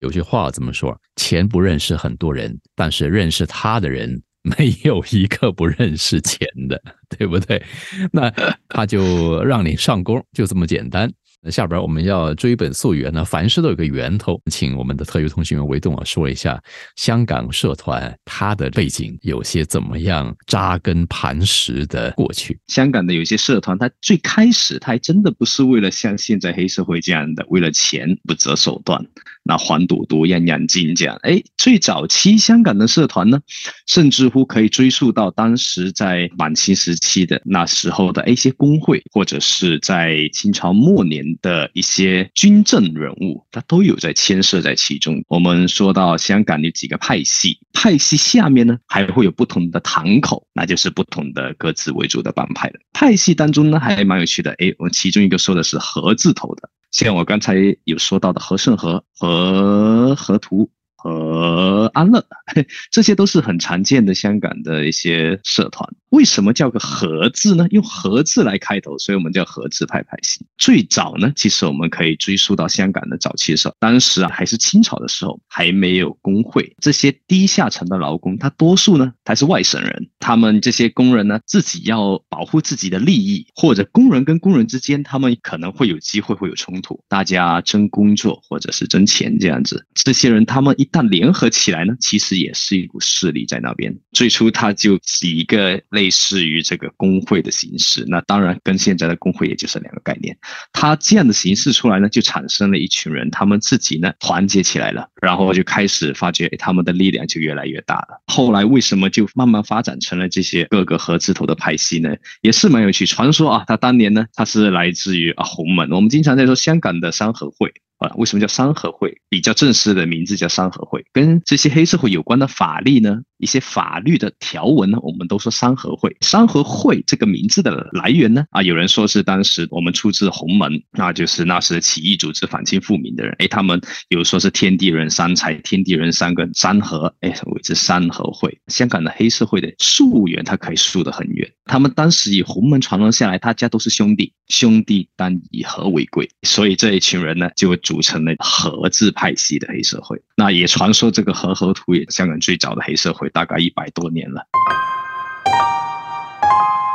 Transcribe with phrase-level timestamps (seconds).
[0.00, 0.98] 有句话怎么说？
[1.16, 7.62] 钱不认识很多人，但是认识他的人没有一个不认识钱的，对不对？
[8.10, 8.30] 那
[8.68, 11.10] 他就让你上钩，就这么简单。
[11.42, 16.62] 那下边我们要追本溯源呢，凡事都有个源头，请我们的特约通讯员维栋啊说一下
[16.96, 22.58] 香港社团它的背景有些怎么样扎根磐石的过去。
[22.66, 29.02] 香港的有些社团，它最开始它还真的不是为了像现在黑社会这样的，为了钱不择手段，
[29.44, 31.16] 那黄赌毒样样精这样。
[31.22, 33.40] 哎，最早期香港的社团呢，
[33.86, 45.22] 甚至乎可以追溯到当时在晚清时期的那时候的一些工会，或者是在清朝末年的一些军政人物，他都有在牵涉在其中。
[45.28, 52.74] 我们说到香港有几个派系，派系下面呢还会有不同的堂口，那就是不同的各自为主的帮派了。
[52.92, 60.70] 派系当中呢还蛮有趣的，诶，我其中一个说的是和字头的，像我刚才有说到的和顺和和和图。
[61.02, 62.22] 和安乐，
[62.92, 65.88] 这些都是很常见的香港的一些社团。
[66.10, 67.66] 为什么叫个和字呢？
[67.70, 70.44] 用和字来开头，所以我们叫和字派派系。
[70.58, 76.74] 最早呢，其实我们可以追溯到香港的早期的时候，当时啊还是清朝的时候，还没有工会。
[76.80, 89.86] 这些低下层的劳工，他多数呢还是外省人，他们这些工人呢自己要保护自己的利益，或者工人跟工人之间，他们可能会有机会会有冲突，大家争工作或者是争钱这样子。
[89.94, 93.96] 这些人他们一旦联合起来呢，其实也是一股势力在那边。
[94.12, 100.36] 最初它就以一个类似于这个工会的形式，那当然跟现在的工会也就是两个概念。
[100.72, 108.22] 它这样的形式出来呢，就产生了一群人，他们自己呢团结起来了，然后就开始发觉他们的力量就越来越大了。
[108.26, 112.14] 后来为什么就慢慢发展成了这些各个和字头的派系呢？
[112.42, 113.06] 也是蛮有趣。
[113.06, 115.90] 传说啊，他当年呢，他是来自于啊洪门。
[115.92, 117.72] 我们经常在说香港的三合会。
[118.00, 119.20] 啊，为什么叫三合会？
[119.28, 126.16] 比较正式的名字叫三合会，跟这些黑社会有关的法律呢，一些法律的条文呢，我们都说三合会。
[126.22, 138.58] 三合会这个名字的来源呢，啊，有人说是当时我们出自洪门，那就是那时起义组织反清复明的人，哎，他们有说是天地人三才，天地人三个三合，哎，谓之三合会。
[138.68, 141.52] 香港的黑社会的溯源，它可以溯得很远。
[141.70, 150.20] 他们当时以洪门传承下来，大家都是兄弟，兄弟当以和为贵，所以这一群人呢，就组成了和字派系的黑社会。
[150.34, 154.42] 那也传说这个和合图也香港最早的黑社会，大概一百多年了。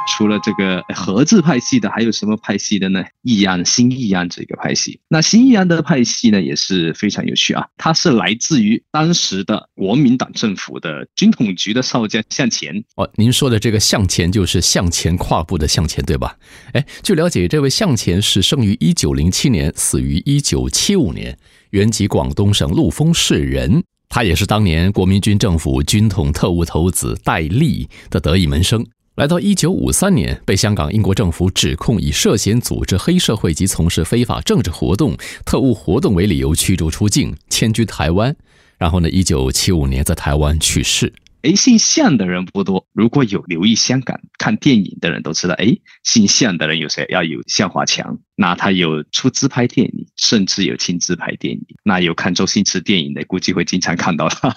[0.07, 3.03] 除了这个和字派系的，还有什么派系的呢？
[3.23, 4.99] 易安、新易安这个派系。
[5.07, 7.65] 那新易安的派系呢，也是非常有趣啊。
[7.77, 12.83] 它是来自于当时的国民党政府的军统局的少将向前。
[12.95, 16.37] 哦，您说的这个向前就是向前跨步的向前，对吧？
[16.73, 21.37] 哎，据了解，这位向前是生于一九零七年，死于一九七五年，
[21.71, 23.83] 原籍广东省陆丰市人。
[24.07, 28.85] 他也是当年国民军政府军统特务头子戴笠的得意门生。
[29.15, 35.15] 来到一九五三年，被香港英国政府指控以涉嫌组织黑社会及从事非法政治活动、
[35.45, 38.35] 特务活动为理由驱逐出境，迁居台湾。
[38.77, 41.13] 然后呢，一九七五年在台湾去世。
[41.43, 42.85] 哎，姓向的人不多。
[42.91, 47.05] 如果有留意香港看电影的人都知道，哎，姓向的人有谁？
[47.09, 51.61] 要有向华强，那他有出资拍电影，甚至有亲自拍电影。
[51.83, 54.53] 那有看周星驰电影的，估计会经常看到他。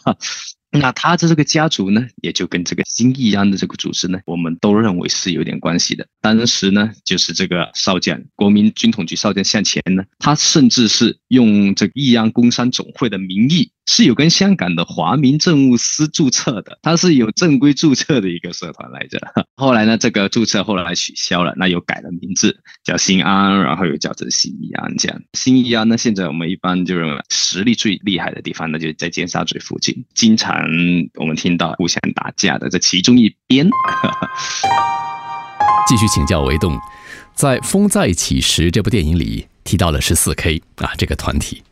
[0.71, 6.07] 那他的这个家族呢，也就跟这个新义安的这个组织呢，我们都认为是有点关系的。
[6.21, 19.19] 当时呢，就是这个少将，国民军统局少将向前呢，他甚至是用这个义安工商总会的名义，是有跟香港的华民政务司注册的，他是有正规注册的一个社团来着。
[19.57, 25.19] 后来呢，这个注册后来取消了，那又改了名字，叫新安，然后又叫成新义安这样。
[25.33, 30.69] 新义安呢，现在我们一般就认为实力最厉害的地方那，就在尖沙咀附近，经常。
[31.15, 33.67] 我们听到互相打架的这其中一边，
[35.89, 36.79] 继续请教维栋，
[37.35, 41.63] 在《风再起时》这部电影里提到了十四 K 啊这个团体。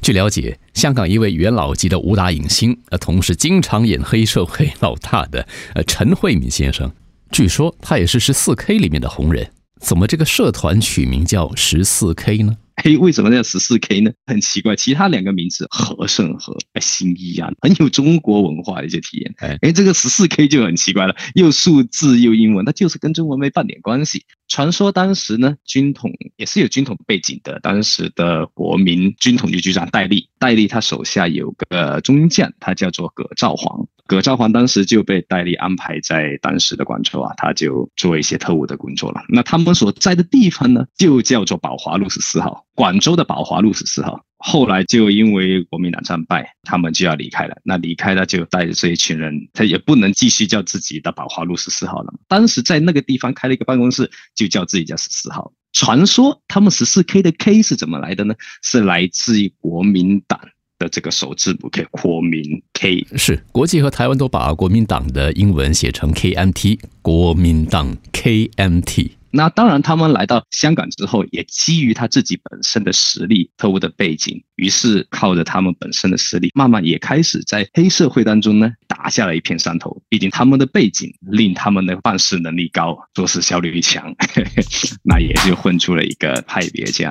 [0.00, 6.90] 据了解，香港一位元老级的武打影星，呃，同时经常演黑社会老大的呃陈慧敏先生，
[7.30, 9.50] 据说他也是十四 K 里面的红人。
[9.80, 12.56] 怎么这个社团取名叫十四 K 呢？
[12.76, 14.10] 哎，为什么叫十四 K 呢？
[14.26, 19.34] 很奇怪，其他两个名字和盛和新一啊，很有中国文化的一些体验。
[19.38, 24.24] 哎，哎，这个十四 K 就很奇怪了，又数字又英文，它就是跟中文没半点关系。
[24.48, 33.86] 传说当时呢，军统也是有军统背景的，当时的国民军统局局长戴笠，戴笠他手下有个中将，他叫做葛兆煌。
[34.12, 39.22] 葛兆煌当时就被戴笠安排在当时的广州啊，他就做一些特务的工作了。
[39.30, 44.22] 那他们所在的地方呢，就叫做宝华路十四号，广州的宝华路十四号。
[44.36, 47.56] 后来就因为国民党战败，他们就要离开了。
[47.64, 52.12] 那离开了，就带着这一群人，他也不能继续叫自己的宝华路十四号了。
[52.28, 55.54] 当时在那个地方开了一个办公室，就叫自己叫十四号。
[55.72, 58.34] 传说他们十四 K 的 K 是怎么来的呢？
[58.62, 60.38] 是来自于国民党。
[60.82, 69.12] 的这个首字母 K，国民 K 是国际和台湾都把国民党的英文写成 KMT，国民党 KMT。
[69.34, 80.02] 那当然，他们来到香港之后，也基于他自己本身的实力、特务的背景，于是靠着他们本身的实力，慢慢也开始在黑社会当中呢打下了一片山头。
[80.10, 84.14] 毕竟他们的背景令他们的办事能力高，做事效率强，
[85.02, 87.10] 那也就混出了一个派别这样。